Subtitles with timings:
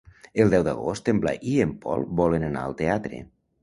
[0.45, 3.27] El deu d'agost en Blai i en Pol volen anar al teatre.